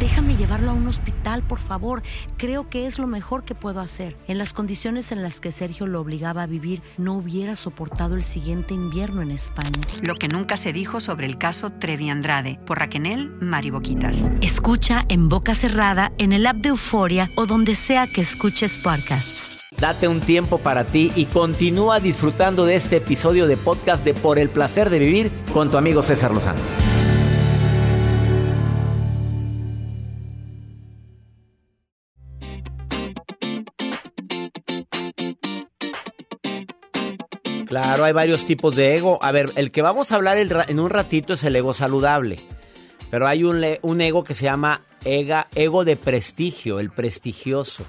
[0.00, 2.02] Déjame llevarlo a un hospital, por favor.
[2.38, 4.16] Creo que es lo mejor que puedo hacer.
[4.28, 8.22] En las condiciones en las que Sergio lo obligaba a vivir, no hubiera soportado el
[8.22, 9.78] siguiente invierno en España.
[10.02, 14.16] Lo que nunca se dijo sobre el caso Trevi Andrade por Raquel Mariboquitas.
[14.40, 19.66] Escucha en boca cerrada, en el app de Euforia o donde sea que escuches podcasts.
[19.78, 24.38] Date un tiempo para ti y continúa disfrutando de este episodio de podcast de Por
[24.38, 26.79] el placer de vivir con tu amigo César Lozano.
[37.70, 39.20] Claro, hay varios tipos de ego.
[39.22, 42.40] A ver, el que vamos a hablar en un ratito es el ego saludable.
[43.12, 47.84] Pero hay un, ego que se llama ego de prestigio, el prestigioso.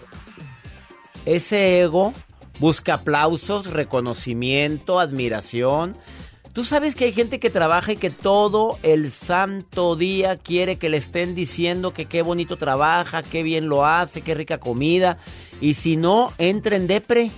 [1.26, 2.14] Ese ego
[2.60, 5.96] busca aplausos, reconocimiento, admiración.
[6.54, 10.90] Tú sabes que hay gente que trabaja y que todo el santo día quiere que
[10.90, 15.18] le estén diciendo que qué bonito trabaja, qué bien lo hace, qué rica comida.
[15.60, 17.32] Y si no, entra en depre.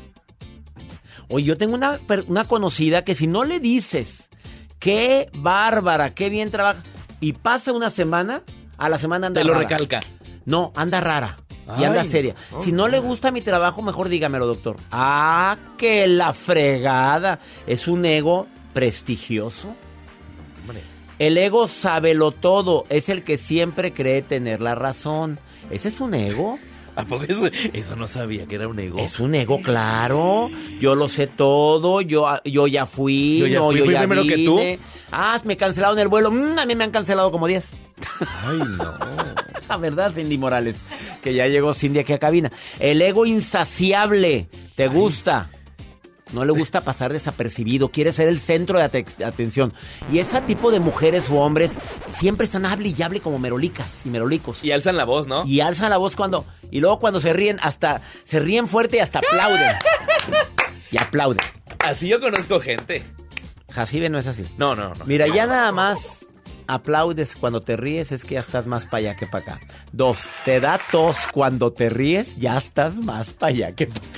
[1.33, 4.29] Oye, yo tengo una, una conocida que si no le dices,
[4.77, 6.83] qué bárbara, qué bien trabaja,
[7.19, 8.43] y pasa una semana,
[8.77, 9.63] a la semana anda Te lo rara.
[9.67, 9.99] recalca.
[10.45, 11.39] No, anda rara.
[11.79, 12.35] Y anda seria.
[12.63, 14.75] Si no le gusta mi trabajo, mejor dígamelo, doctor.
[14.91, 17.39] Ah, que la fregada.
[17.65, 19.73] Es un ego prestigioso.
[21.19, 22.85] El ego sábelo todo.
[22.89, 25.39] Es el que siempre cree tener la razón.
[25.71, 26.59] ¿Ese es un ego?
[26.95, 28.99] ¿A poco eso, eso no sabía que era un ego?
[28.99, 30.49] Es un ego, claro.
[30.79, 32.01] Yo lo sé todo.
[32.01, 33.39] Yo, yo ya fui.
[33.39, 34.57] Yo ya no, fui, yo fui ya primero que tú.
[34.57, 34.79] vine.
[35.11, 36.29] Ah, me cancelaron el vuelo.
[36.31, 37.73] Mm, a mí me han cancelado como 10.
[38.45, 38.93] Ay, no.
[39.69, 40.75] La verdad, Cindy Morales,
[41.21, 42.51] que ya llegó Cindy aquí a cabina.
[42.79, 45.49] El ego insaciable, ¿te gusta?
[46.33, 49.71] No le gusta pasar desapercibido, quiere ser el centro de ate- atención.
[50.11, 51.77] Y ese tipo de mujeres o hombres
[52.07, 54.63] siempre están hable y hable como merolicas y merolicos.
[54.63, 55.45] Y alzan la voz, ¿no?
[55.45, 56.45] Y alzan la voz cuando...
[56.71, 58.01] Y luego cuando se ríen, hasta...
[58.23, 59.71] Se ríen fuerte y hasta aplauden.
[60.91, 61.39] Y aplauden.
[61.79, 63.03] Así yo conozco gente.
[63.71, 64.43] Jacibe no es así.
[64.57, 65.05] No, no, no.
[65.05, 66.25] Mira, ya nada más
[66.67, 69.59] aplaudes cuando te ríes, es que ya estás más para allá que para acá.
[69.91, 74.17] Dos, te da tos cuando te ríes, ya estás más para allá que para acá.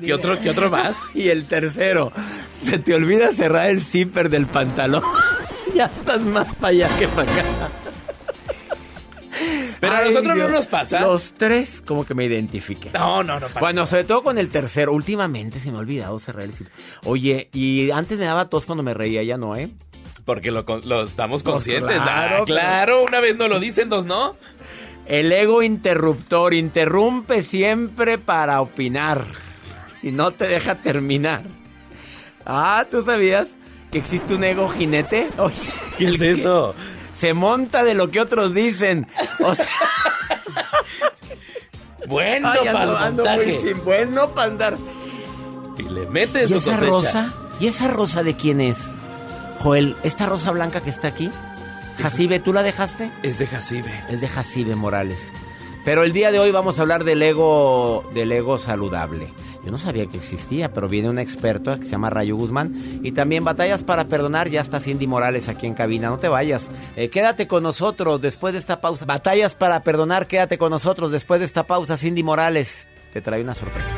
[0.00, 0.96] ¿Qué otro, ¿Qué otro más?
[1.14, 2.12] Y el tercero,
[2.52, 5.02] se te olvida cerrar el zipper del pantalón.
[5.74, 7.44] ya estás más para allá que para acá.
[9.80, 10.50] Pero a nosotros Dios.
[10.50, 11.00] no nos pasa.
[11.00, 12.90] Los tres, como que me identifiqué.
[12.92, 13.46] No, no, no.
[13.46, 14.92] para Bueno, sobre todo con el tercero.
[14.92, 16.72] Últimamente se me ha olvidado cerrar el zipper.
[17.04, 19.70] Oye, y antes me daba tos cuando me reía, ya no, ¿eh?
[20.24, 21.94] Porque lo, lo estamos Pues conscientes.
[21.96, 24.34] claro, Ah, claro, una vez nos lo dicen, dos no.
[25.06, 29.24] El ego interruptor interrumpe siempre para opinar
[30.02, 31.42] y no te deja terminar.
[32.46, 33.56] Ah, ¿tú sabías
[33.90, 35.28] que existe un ego jinete?
[35.38, 35.54] Oye,
[35.98, 36.74] ¿Qué es eso?
[37.12, 39.06] Se monta de lo que otros dicen.
[39.44, 39.66] O sea,
[42.06, 44.78] Bueno, ay, para ando, muy sin bueno para andar.
[45.76, 46.86] Y le mete ¿Y su esa cosecha.
[46.90, 47.34] rosa?
[47.60, 48.78] ¿Y esa rosa de quién es?
[49.58, 51.30] Joel, ¿esta rosa blanca que está aquí?
[52.00, 53.10] Jacibe, ¿tú la dejaste?
[53.22, 53.92] Es de Jacibe.
[54.08, 55.32] Es de Jacibe Morales.
[55.84, 59.32] Pero el día de hoy vamos a hablar del ego, del ego saludable.
[59.64, 63.00] Yo no sabía que existía, pero viene un experto que se llama Rayo Guzmán.
[63.02, 66.08] Y también Batallas para Perdonar, ya está Cindy Morales aquí en cabina.
[66.08, 66.70] No te vayas.
[66.96, 69.04] Eh, quédate con nosotros después de esta pausa.
[69.04, 71.96] Batallas para Perdonar, quédate con nosotros después de esta pausa.
[71.96, 73.94] Cindy Morales te trae una sorpresa.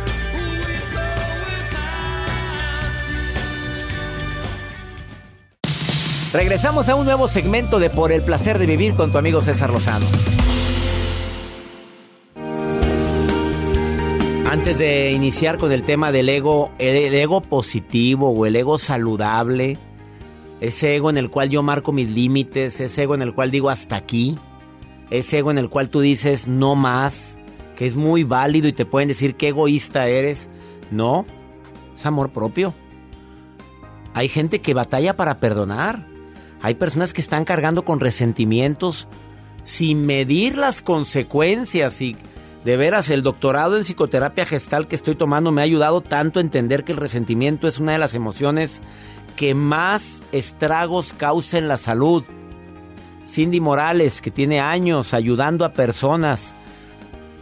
[6.32, 9.70] Regresamos a un nuevo segmento de Por el placer de vivir con tu amigo César
[9.70, 10.06] Lozano.
[14.50, 19.78] Antes de iniciar con el tema del ego, el ego positivo o el ego saludable,
[20.60, 23.70] ese ego en el cual yo marco mis límites, ese ego en el cual digo
[23.70, 24.36] hasta aquí,
[25.10, 27.38] ese ego en el cual tú dices no más,
[27.76, 30.48] que es muy válido y te pueden decir qué egoísta eres.
[30.90, 31.26] No,
[31.94, 32.74] es amor propio.
[34.14, 36.08] Hay gente que batalla para perdonar.
[36.60, 39.06] Hay personas que están cargando con resentimientos
[39.62, 42.16] sin medir las consecuencias y
[42.64, 46.42] de veras el doctorado en psicoterapia gestal que estoy tomando me ha ayudado tanto a
[46.42, 48.80] entender que el resentimiento es una de las emociones
[49.36, 52.24] que más estragos causa en la salud.
[53.26, 56.52] Cindy Morales, que tiene años ayudando a personas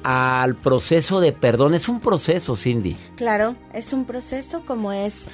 [0.05, 2.97] al proceso de perdón, es un proceso, Cindy.
[3.17, 5.26] Claro, es un proceso como es,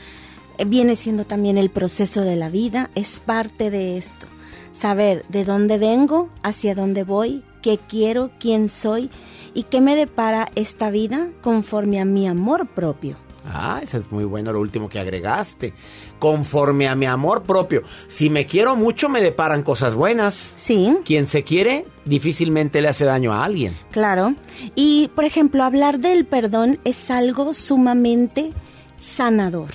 [0.66, 4.26] viene siendo también el proceso de la vida, es parte de esto.
[4.72, 9.10] Saber de dónde vengo, hacia dónde voy, qué quiero, quién soy
[9.54, 13.16] y qué me depara esta vida conforme a mi amor propio.
[13.46, 15.74] Ah, eso es muy bueno lo último que agregaste.
[16.18, 17.82] Conforme a mi amor propio.
[18.06, 20.54] Si me quiero mucho, me deparan cosas buenas.
[20.56, 20.96] Sí.
[21.04, 23.76] Quien se quiere, difícilmente le hace daño a alguien.
[23.90, 24.34] Claro.
[24.74, 28.52] Y, por ejemplo, hablar del perdón es algo sumamente
[28.98, 29.70] sanador.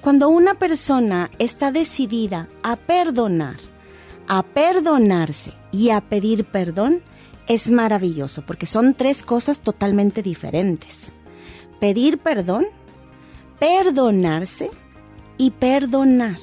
[0.00, 3.56] Cuando una persona está decidida a perdonar,
[4.28, 7.02] a perdonarse y a pedir perdón,
[7.48, 11.12] es maravilloso, porque son tres cosas totalmente diferentes.
[11.80, 12.66] Pedir perdón,
[13.58, 14.70] perdonarse
[15.38, 16.36] y perdonar.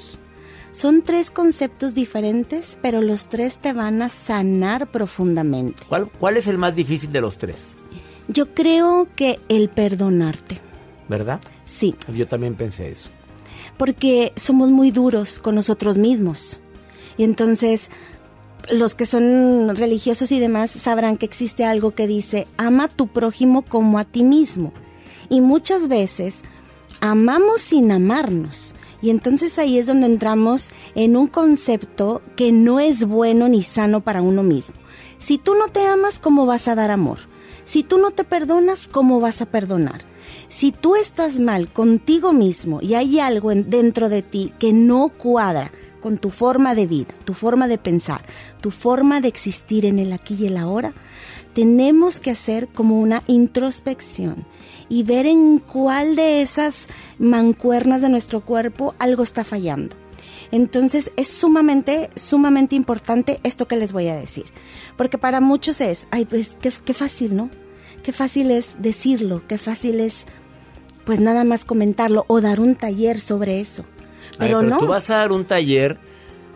[0.72, 5.84] Son tres conceptos diferentes, pero los tres te van a sanar profundamente.
[5.90, 7.75] ¿Cuál, cuál es el más difícil de los tres?
[8.28, 10.60] Yo creo que el perdonarte.
[11.10, 11.40] ¿Verdad?
[11.66, 13.10] Sí, Yo también pensé eso.
[13.78, 16.60] porque somos muy duros con nosotros mismos.
[17.18, 17.90] Y entonces
[18.71, 23.07] los que son religiosos y demás sabrán que existe algo que dice, ama a tu
[23.07, 24.74] prójimo como a ti mismo.
[25.30, 26.42] Y muchas veces
[27.01, 28.74] amamos sin amarnos.
[29.01, 34.01] Y entonces ahí es donde entramos en un concepto que no es bueno ni sano
[34.01, 34.75] para uno mismo.
[35.19, 37.19] Si tú no te amas, ¿cómo vas a dar amor?
[37.66, 40.01] Si tú no te perdonas, ¿cómo vas a perdonar?
[40.50, 45.10] Si tú estás mal contigo mismo y hay algo en- dentro de ti que no
[45.10, 48.24] cuadra con tu forma de vida, tu forma de pensar,
[48.62, 50.94] tu forma de existir en el aquí y el ahora,
[51.54, 54.46] tenemos que hacer como una introspección
[54.88, 56.88] y ver en cuál de esas
[57.18, 59.96] mancuernas de nuestro cuerpo algo está fallando.
[60.51, 64.45] Entonces es sumamente, sumamente importante esto que les voy a decir.
[64.98, 67.50] Porque para muchos es, ay, pues qué, qué fácil, ¿no?
[68.04, 70.25] Qué fácil es decirlo, qué fácil es,
[71.06, 73.86] pues nada más comentarlo o dar un taller sobre eso.
[74.40, 74.78] Ay, Pero, no.
[74.80, 75.98] tú vas a dar un taller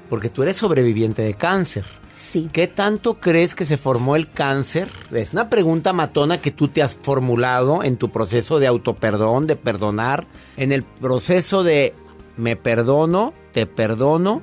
[0.10, 1.86] porque tú eres sobreviviente de cáncer.
[2.16, 2.50] Sí.
[2.54, 4.88] ¿Qué tanto crees que se formó el cáncer?
[5.12, 9.56] Es una pregunta matona que tú te has formulado en tu proceso de autoperdón, de
[9.56, 11.94] perdonar, en el proceso de
[12.38, 14.42] me perdono, te perdono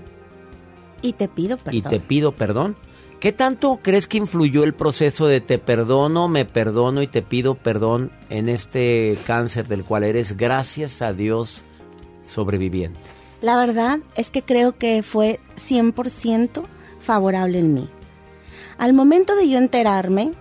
[1.03, 1.75] Y te pido perdón.
[1.79, 2.77] y te pido perdón.
[3.21, 7.55] ¿Qué tanto crees que influyó el proceso de te perdono, me perdono y te pido
[7.55, 11.65] perdón en este cáncer del cual eres, gracias a Dios,
[12.27, 12.99] sobreviviente?
[13.41, 16.65] La verdad es que creo que fue 100%
[17.01, 17.89] favorable en mí.
[18.79, 20.33] Al momento de yo enterarme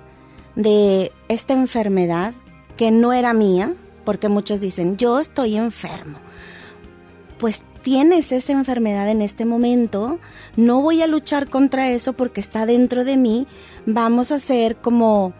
[0.56, 2.34] de esta enfermedad,
[2.78, 3.74] que no era mía,
[4.06, 6.18] porque muchos dicen, yo estoy enfermo.
[7.38, 10.20] Pues tienes esa enfermedad en este momento,
[10.58, 13.48] no voy a luchar contra eso porque está dentro de mí,
[13.86, 15.34] vamos a hacer como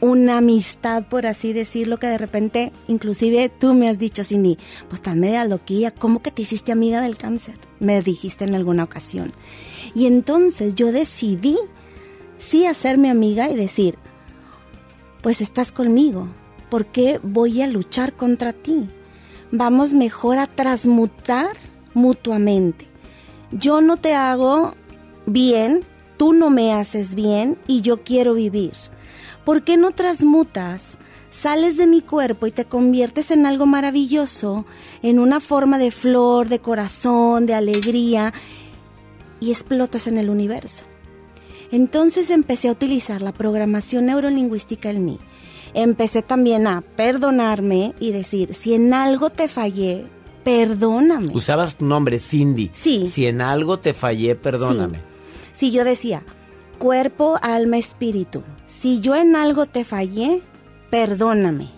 [0.00, 5.02] una amistad, por así decirlo, que de repente, inclusive tú me has dicho, Cindy, pues
[5.02, 7.56] tan media loquilla, ¿cómo que te hiciste amiga del cáncer?
[7.80, 9.32] Me dijiste en alguna ocasión.
[9.94, 11.56] Y entonces yo decidí
[12.38, 13.96] sí hacerme amiga y decir,
[15.22, 16.28] pues estás conmigo,
[16.70, 18.88] ¿por qué voy a luchar contra ti?
[19.50, 21.56] Vamos mejor a transmutar
[21.94, 22.86] mutuamente.
[23.50, 24.74] Yo no te hago
[25.26, 25.84] bien,
[26.16, 28.72] tú no me haces bien y yo quiero vivir.
[29.48, 30.98] ¿Por qué no transmutas?
[31.30, 34.66] Sales de mi cuerpo y te conviertes en algo maravilloso,
[35.00, 38.34] en una forma de flor, de corazón, de alegría,
[39.40, 40.84] y explotas en el universo.
[41.72, 45.18] Entonces empecé a utilizar la programación neurolingüística en mí.
[45.72, 50.04] Empecé también a perdonarme y decir, si en algo te fallé,
[50.44, 51.34] perdóname.
[51.34, 52.70] Usabas tu nombre, Cindy.
[52.74, 53.06] Sí.
[53.06, 55.00] Si en algo te fallé, perdóname.
[55.54, 56.22] Si yo decía,
[56.78, 60.42] cuerpo, alma, espíritu, si yo en algo te fallé,
[60.90, 61.70] perdóname.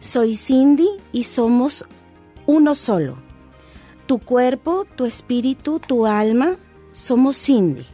[0.00, 1.84] Soy Cindy y somos
[2.46, 3.16] uno solo.
[4.06, 6.56] Tu cuerpo, tu espíritu, tu alma,
[6.90, 7.84] somos Cindy.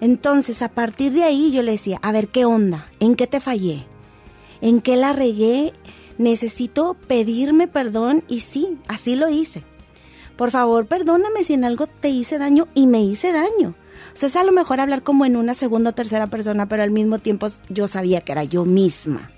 [0.00, 2.88] Entonces, a partir de ahí yo le decía, a ver, ¿qué onda?
[2.98, 3.84] ¿En qué te fallé?
[4.60, 5.72] ¿En qué la regué?
[6.16, 9.64] Necesito pedirme perdón y sí, así lo hice.
[10.36, 13.74] Por favor, perdóname si en algo te hice daño y me hice daño.
[14.18, 16.90] Sea, es a lo mejor hablar como en una segunda o tercera persona, pero al
[16.90, 19.30] mismo tiempo yo sabía que era yo misma.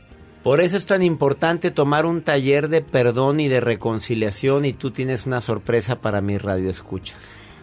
[0.43, 4.91] Por eso es tan importante tomar un taller de perdón y de reconciliación y tú
[4.91, 7.19] tienes una sorpresa para mi radio escuchas.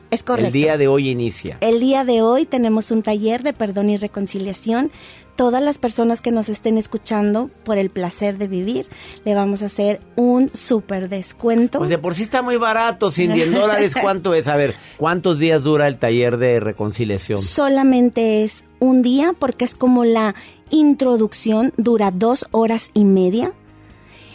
[0.10, 0.48] Es correcto.
[0.48, 1.58] El día de hoy inicia.
[1.62, 4.92] El día de hoy tenemos un taller de perdón y reconciliación.
[5.36, 8.88] Todas las personas que nos estén escuchando por el placer de vivir,
[9.24, 11.78] le vamos a hacer un súper descuento.
[11.78, 14.48] Pues de por sí está muy barato, sin 10 dólares, ¿cuánto es?
[14.48, 17.38] A ver, ¿cuántos días dura el taller de reconciliación?
[17.38, 20.34] Solamente es un día porque es como la
[20.72, 23.54] introducción, dura dos horas y media.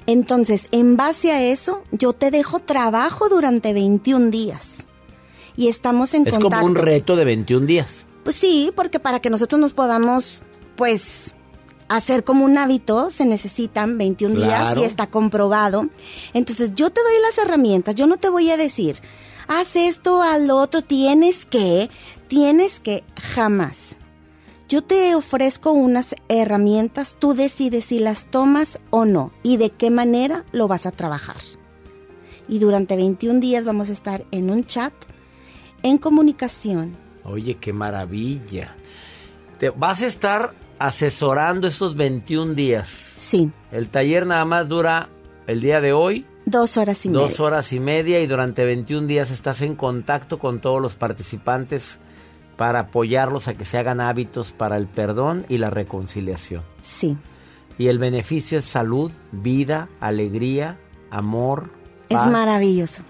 [0.07, 4.85] Entonces, en base a eso, yo te dejo trabajo durante 21 días.
[5.57, 6.57] Y estamos en es contacto.
[6.57, 8.07] como un reto de 21 días.
[8.25, 10.43] Pues sí, porque para que nosotros nos podamos,
[10.77, 11.35] pues,
[11.89, 15.89] hacer como un hábito, se necesitan 21 días y está comprobado.
[16.33, 18.97] Entonces, yo te doy las herramientas, yo no te voy a decir,
[19.47, 21.91] haz esto, al otro, tienes que,
[22.29, 23.97] tienes que, jamás.
[24.69, 29.91] Yo te ofrezco unas herramientas, tú decides si las tomas o no y de qué
[29.91, 31.37] manera lo vas a trabajar.
[32.49, 34.95] Y durante 21 días vamos a estar en un chat,
[35.83, 38.75] en comunicación, Oye, qué maravilla.
[39.59, 42.89] Te vas a estar asesorando estos 21 días.
[43.17, 45.09] sí, El taller nada más dura
[45.47, 47.45] el día de hoy, dos horas y dos media.
[47.45, 51.99] horas y media, y durante 21 días estás en contacto con todos los participantes
[52.57, 56.63] para apoyarlos a que se hagan hábitos para el perdón y la reconciliación.
[56.83, 57.17] Sí,
[57.79, 60.77] Y el beneficio es salud, vida, alegría,
[61.11, 61.71] amor.
[62.09, 63.03] es maravilloso.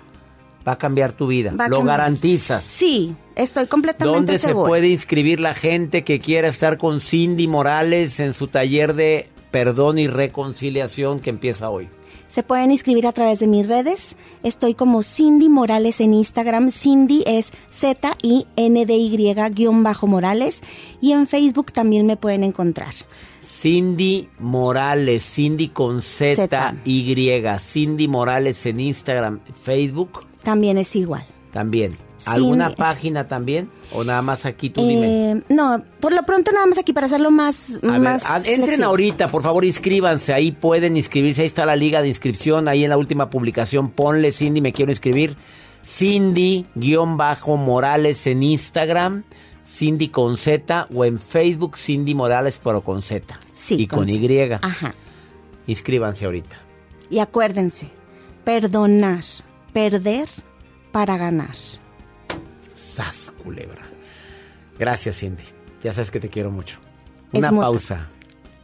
[0.67, 1.55] Va a cambiar tu vida.
[1.59, 2.65] Va Lo garantizas.
[2.65, 4.69] Sí, estoy completamente ¿Dónde se segura.
[4.69, 9.99] puede inscribir la gente que quiera estar con Cindy Morales en su taller de perdón
[9.99, 11.89] y reconciliación que empieza hoy?
[12.29, 14.17] Se pueden inscribir a través de mis redes.
[14.43, 16.71] Estoy como Cindy Morales en Instagram.
[16.71, 20.63] Cindy es Z-I-N-D-Y-Morales.
[21.03, 22.95] Y en Facebook también me pueden encontrar.
[23.63, 26.75] Cindy Morales, Cindy con Z.
[26.87, 27.15] Y,
[27.61, 31.25] Cindy Morales en Instagram, Facebook También es igual.
[31.53, 31.93] también.
[32.25, 33.69] ¿Alguna página también?
[33.93, 35.33] ¿O nada más aquí tú dime?
[35.33, 37.79] Eh, no, por lo pronto nada más aquí para hacerlo más.
[37.83, 38.85] A ver, más ah, entren flexible.
[38.85, 40.33] ahorita, por favor, inscríbanse.
[40.33, 41.41] Ahí pueden inscribirse.
[41.43, 42.69] Ahí está la liga de inscripción.
[42.69, 45.37] Ahí en la última publicación, ponle Cindy, me quiero inscribir.
[45.85, 49.25] Cindy-Morales en Instagram.
[49.67, 53.39] Cindy con Z o en Facebook Cindy Morales pero con Z.
[53.55, 54.51] Sí, y con, con Y.
[54.61, 54.95] Ajá.
[55.67, 56.57] Inscríbanse ahorita.
[57.11, 57.89] Y acuérdense,
[58.45, 59.23] perdonar,
[59.73, 60.29] perder
[60.93, 61.55] para ganar.
[62.75, 63.83] Sas, culebra.
[64.79, 65.45] Gracias, Cindy.
[65.83, 66.79] Ya sabes que te quiero mucho.
[67.33, 68.09] Una pausa.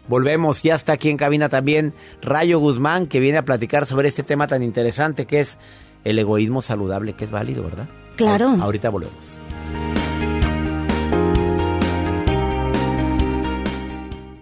[0.08, 4.22] Volvemos, ya está aquí en cabina también Rayo Guzmán, que viene a platicar sobre este
[4.22, 5.58] tema tan interesante que es
[6.04, 7.88] el egoísmo saludable, que es válido, ¿verdad?
[8.16, 8.48] Claro.
[8.48, 9.38] Ahor- Ahorita volvemos.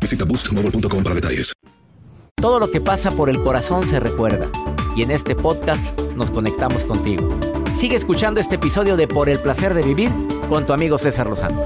[0.00, 1.52] Visita boostmobile.com para detalles.
[2.36, 4.50] Todo lo que pasa por el corazón se recuerda.
[4.96, 7.28] Y en este podcast nos conectamos contigo.
[7.74, 10.10] Sigue escuchando este episodio de Por el placer de vivir
[10.48, 11.64] con tu amigo César Lozano.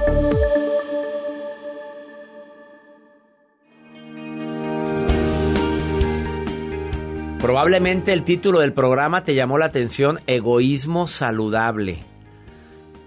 [7.41, 11.99] Probablemente el título del programa te llamó la atención, Egoísmo saludable.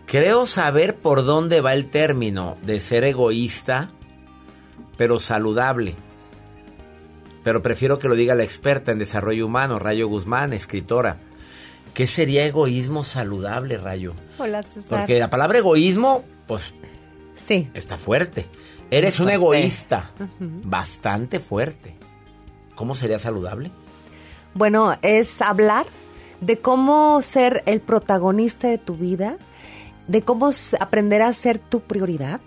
[0.06, 3.90] Creo saber por dónde va el término de ser egoísta,
[5.02, 5.96] pero saludable.
[7.44, 11.18] Pero prefiero que lo diga la experta en desarrollo humano, Rayo Guzmán, escritora.
[11.96, 14.14] ¿Qué sería egoísmo saludable, Rayo?
[14.38, 15.00] Hola, César.
[15.00, 16.76] Porque la palabra egoísmo, pues,
[17.34, 17.68] Sí.
[17.74, 18.46] está fuerte.
[18.92, 21.96] Eres un egoísta, bastante fuerte.
[22.76, 23.72] ¿cómo sería saludable?
[24.54, 25.88] Bueno, es hablar
[26.42, 29.38] de cómo ser el protagonista de tu vida,
[30.08, 32.40] de cómo aprender a ser tu prioridad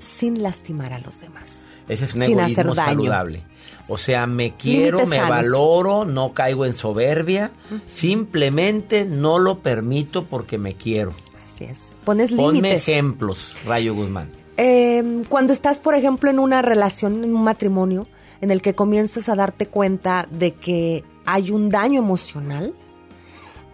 [0.00, 1.63] sin lastimar a los demás.
[1.88, 2.90] Ese es un Sin hacer egoísmo daño.
[2.92, 3.42] saludable.
[3.88, 5.30] O sea, me quiero, Límites me sanos.
[5.30, 7.50] valoro, no caigo en soberbia,
[7.86, 11.12] simplemente no lo permito porque me quiero.
[11.44, 11.86] Así es.
[12.04, 12.88] Pones Ponme límites.
[12.88, 14.28] ejemplos, Rayo Guzmán.
[14.56, 18.06] Eh, cuando estás, por ejemplo, en una relación, en un matrimonio,
[18.40, 22.74] en el que comienzas a darte cuenta de que hay un daño emocional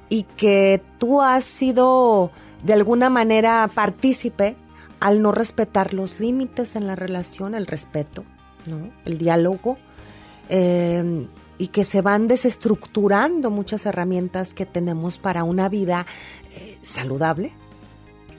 [0.09, 2.31] y que tú has sido
[2.63, 4.57] de alguna manera partícipe
[5.01, 8.25] al no respetar los límites en la relación, el respeto,
[9.05, 9.79] el diálogo,
[10.49, 11.27] eh,
[11.59, 16.07] y que se van desestructurando muchas herramientas que tenemos para una vida
[16.55, 17.53] eh, saludable,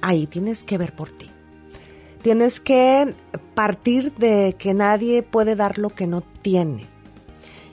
[0.02, 1.30] ahí tienes que ver por ti.
[2.22, 3.16] Tienes que
[3.56, 6.91] partir de que nadie puede dar lo que no tiene.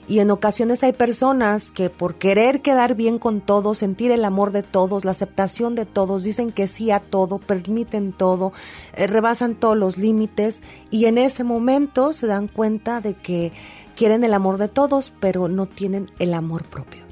[0.09, 4.51] Y en ocasiones hay personas que por querer quedar bien con todos, sentir el amor
[4.51, 8.51] de todos, la aceptación de todos, dicen que sí a todo, permiten todo,
[8.95, 13.51] eh, rebasan todos los límites y en ese momento se dan cuenta de que
[13.95, 17.03] quieren el amor de todos, pero no tienen el amor propio.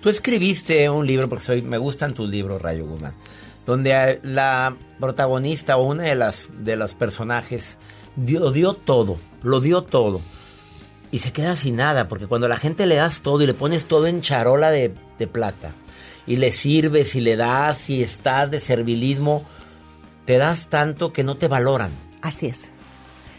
[0.00, 3.14] Tú escribiste un libro, porque soy, me gustan tus libros, Rayo Guzmán,
[3.64, 7.78] donde la protagonista o una de las, de los personajes
[8.16, 10.22] dio, dio todo, lo dio todo.
[11.16, 13.86] Y se queda sin nada, porque cuando la gente le das todo y le pones
[13.86, 15.70] todo en charola de, de plata,
[16.26, 19.42] y le sirves y le das y estás de servilismo,
[20.26, 21.90] te das tanto que no te valoran.
[22.20, 22.68] Así es.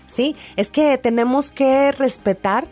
[0.07, 2.67] Sí, es que tenemos que respetar.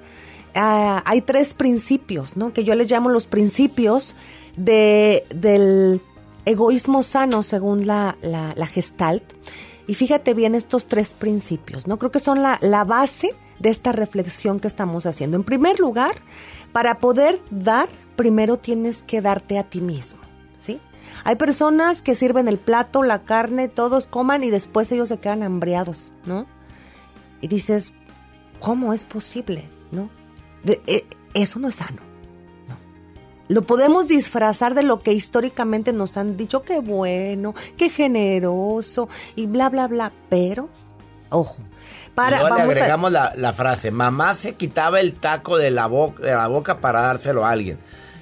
[0.56, 2.52] ah, hay tres principios, ¿no?
[2.52, 4.16] Que yo les llamo los principios
[4.58, 6.02] de, del
[6.46, 9.34] egoísmo sano según la, la, la Gestalt.
[9.86, 12.00] Y fíjate bien estos tres principios, ¿no?
[12.00, 15.38] Creo que son la, la base de esta reflexión que estamos haciendo.
[15.38, 16.16] En primer lugar,
[16.74, 20.22] para poder dar, primero tienes que darte a ti mismo,
[20.60, 20.80] ¿sí?
[21.24, 25.44] Hay personas que sirven el plato, la carne, todos coman y después ellos se quedan
[25.44, 26.46] hambriados, ¿no?
[27.42, 27.94] Y dices,
[28.60, 29.66] ¿cómo es posible?
[29.92, 30.10] ¿No?
[30.64, 32.02] De- eh, eso no es sano.
[32.68, 32.76] ¿no?
[33.48, 39.46] Lo podemos disfrazar de lo que históricamente nos han dicho, qué bueno, qué generoso y
[39.46, 40.12] bla, bla, bla.
[40.30, 40.70] Pero,
[41.30, 41.58] ojo,
[42.16, 45.70] para, luego le vamos a- agregamos la, la frase, mamá se quitaba el taco de
[45.72, 47.78] la, boca, de la boca para dárselo a alguien.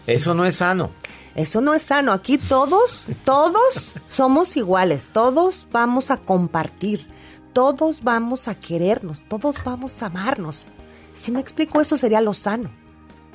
[0.08, 0.90] Eso no es sano.
[1.36, 2.12] Eso no es sano.
[2.12, 5.10] Aquí todos, todos somos iguales.
[5.14, 7.08] Todos vamos a compartir.
[7.54, 9.22] Todos vamos a querernos.
[9.24, 10.66] Todos vamos a amarnos.
[11.14, 12.70] Si me explico, eso sería lo sano,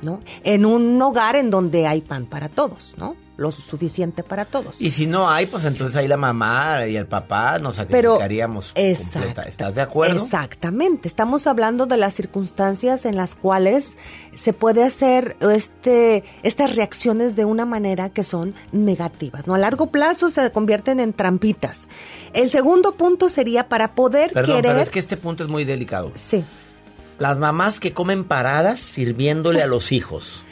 [0.01, 0.21] ¿no?
[0.43, 3.15] En un hogar en donde hay pan para todos, ¿no?
[3.37, 4.81] Lo suficiente para todos.
[4.81, 8.73] Y si no hay, pues entonces ahí la mamá y el papá nos Pero, sacrificaríamos
[8.75, 9.19] exacto.
[9.19, 9.43] completa.
[9.43, 10.21] ¿Estás de acuerdo?
[10.21, 11.07] Exactamente.
[11.07, 13.95] Estamos hablando de las circunstancias en las cuales
[14.35, 19.47] se puede hacer este, estas reacciones de una manera que son negativas.
[19.47, 19.55] ¿no?
[19.55, 21.87] A largo plazo se convierten en trampitas.
[22.33, 24.71] El segundo punto sería para poder Perdón, querer.
[24.71, 26.11] pero es que este punto es muy delicado.
[26.15, 26.43] Sí.
[27.19, 30.45] Las mamás que comen paradas sirviéndole a los hijos.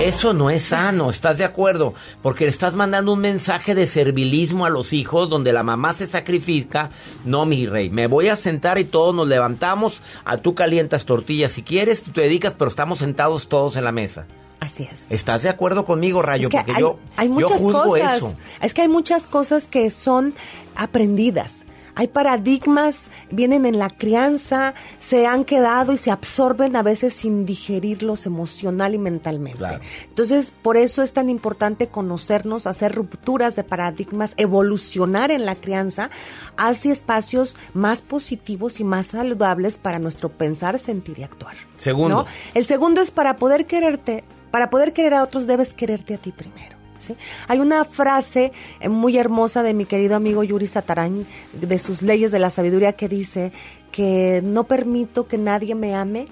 [0.00, 1.94] Eso no es sano, ¿estás de acuerdo?
[2.20, 6.06] Porque le estás mandando un mensaje de servilismo a los hijos donde la mamá se
[6.06, 6.90] sacrifica.
[7.24, 10.02] No, mi rey, me voy a sentar y todos nos levantamos.
[10.24, 13.92] A tú calientas tortillas si quieres, tú te dedicas, pero estamos sentados todos en la
[13.92, 14.26] mesa.
[14.60, 15.06] Así es.
[15.10, 16.48] ¿Estás de acuerdo conmigo, Rayo?
[16.48, 18.16] Es que Porque hay, yo, hay yo muchas juzgo cosas.
[18.16, 18.34] eso.
[18.62, 20.34] Es que hay muchas cosas que son
[20.74, 21.63] aprendidas.
[21.94, 27.46] Hay paradigmas, vienen en la crianza, se han quedado y se absorben a veces sin
[27.46, 29.58] digerirlos emocional y mentalmente.
[29.58, 29.80] Claro.
[30.08, 36.10] Entonces, por eso es tan importante conocernos, hacer rupturas de paradigmas, evolucionar en la crianza
[36.56, 41.54] hacia espacios más positivos y más saludables para nuestro pensar, sentir y actuar.
[41.78, 42.16] Segundo.
[42.16, 42.26] ¿no?
[42.54, 46.32] El segundo es para poder quererte, para poder querer a otros debes quererte a ti
[46.32, 46.73] primero.
[47.04, 47.16] ¿Sí?
[47.48, 52.32] Hay una frase eh, muy hermosa de mi querido amigo Yuri Satarán, de sus leyes
[52.32, 53.52] de la sabiduría, que dice
[53.92, 56.26] que no permito que nadie me ame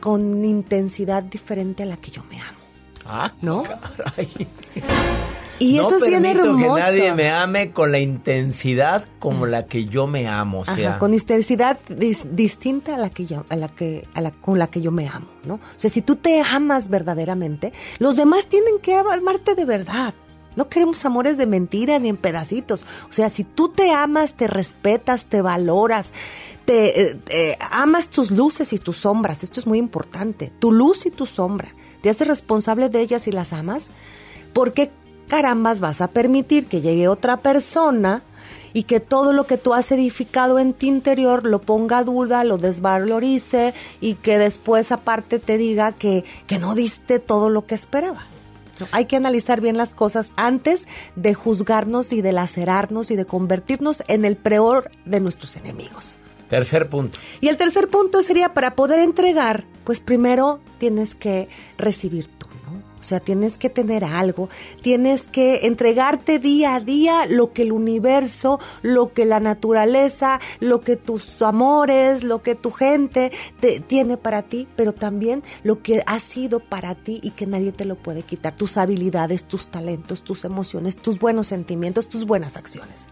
[0.00, 2.58] con intensidad diferente a la que yo me amo.
[3.04, 3.62] Ah, ¿No?
[3.62, 4.28] caray.
[5.58, 6.74] Y no eso es bien permito hermoso.
[6.74, 10.74] que nadie me ame con la intensidad como la que yo me amo, o Ajá,
[10.74, 14.58] sea, con intensidad dis- distinta a la que yo, a la que, a la, con
[14.58, 15.54] la que yo me amo, ¿no?
[15.54, 20.14] O sea, si tú te amas verdaderamente, los demás tienen que amarte de verdad.
[20.56, 22.86] No queremos amores de mentira ni en pedacitos.
[23.10, 26.14] O sea, si tú te amas, te respetas, te valoras,
[26.64, 29.42] te eh, eh, amas tus luces y tus sombras.
[29.42, 30.50] Esto es muy importante.
[30.58, 31.68] Tu luz y tu sombra.
[32.00, 33.90] Te haces responsable de ellas y las amas.
[34.54, 34.90] ¿Por qué
[35.28, 38.22] carambas vas a permitir que llegue otra persona
[38.72, 42.44] y que todo lo que tú has edificado en tu interior lo ponga a duda,
[42.44, 47.74] lo desvalorice y que después aparte te diga que, que no diste todo lo que
[47.74, 48.26] esperaba.
[48.78, 48.86] ¿no?
[48.92, 54.02] Hay que analizar bien las cosas antes de juzgarnos y de lacerarnos y de convertirnos
[54.08, 56.18] en el peor de nuestros enemigos.
[56.50, 57.18] Tercer punto.
[57.40, 62.46] Y el tercer punto sería para poder entregar, pues primero tienes que recibir tú,
[63.06, 64.48] sea, tienes que tener algo,
[64.82, 70.80] tienes que entregarte día a día lo que el universo, lo que la naturaleza, lo
[70.80, 76.02] que tus amores, lo que tu gente te, tiene para ti, pero también lo que
[76.06, 80.22] ha sido para ti y que nadie te lo puede quitar, tus habilidades, tus talentos,
[80.22, 83.08] tus emociones, tus buenos sentimientos, tus buenas acciones.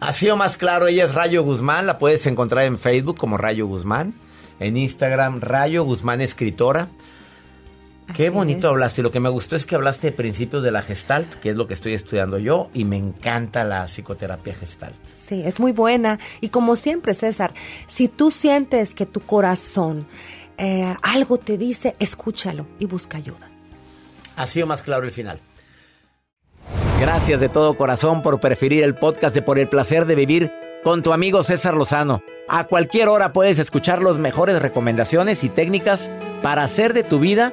[0.00, 3.66] Ha sido más claro, ella es Rayo Guzmán, la puedes encontrar en Facebook como Rayo
[3.66, 4.12] Guzmán,
[4.60, 6.88] en Instagram Rayo Guzmán Escritora.
[8.14, 8.72] Qué Así bonito es.
[8.72, 11.56] hablaste, lo que me gustó es que hablaste de principios de la Gestalt, que es
[11.56, 14.94] lo que estoy estudiando yo, y me encanta la psicoterapia Gestalt.
[15.16, 16.18] Sí, es muy buena.
[16.40, 17.54] Y como siempre, César,
[17.86, 20.06] si tú sientes que tu corazón
[20.58, 23.50] eh, algo te dice, escúchalo y busca ayuda.
[24.36, 25.40] Ha sido más claro el final.
[27.00, 31.02] Gracias de todo corazón por preferir el podcast de Por el placer de vivir con
[31.02, 32.22] tu amigo César Lozano.
[32.48, 36.10] A cualquier hora puedes escuchar las mejores recomendaciones y técnicas
[36.42, 37.52] para hacer de tu vida